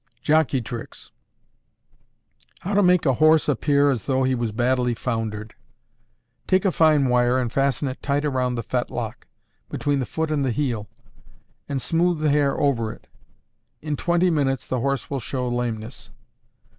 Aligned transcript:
Jockey 0.23 0.61
Tricks. 0.61 1.11
How 2.61 2.73
to 2.73 2.81
make 2.81 3.05
a 3.05 3.13
horse 3.13 3.47
appear 3.47 3.91
as 3.91 4.05
though 4.07 4.23
he 4.23 4.33
was 4.33 4.51
badly 4.51 4.95
Foundered. 4.95 5.53
Take 6.47 6.65
a 6.65 6.71
fine 6.71 7.07
wire 7.07 7.37
and 7.37 7.51
fasten 7.53 7.87
it 7.87 8.01
tight 8.01 8.25
around 8.25 8.55
the 8.55 8.63
fetlock, 8.63 9.27
between 9.69 9.99
the 9.99 10.07
foot 10.07 10.31
and 10.31 10.43
the 10.43 10.49
heel, 10.49 10.89
and 11.69 11.79
smooth 11.79 12.17
the 12.17 12.31
hair 12.31 12.57
over 12.59 12.91
it. 12.91 13.05
In 13.83 13.95
twenty 13.95 14.31
minutes 14.31 14.65
the 14.65 14.79
horse 14.79 15.11
will 15.11 15.19
show 15.19 15.47
lameness. 15.47 16.09